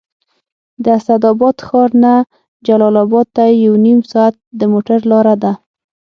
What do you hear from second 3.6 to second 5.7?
یو نیم ساعت د موټر لاره ده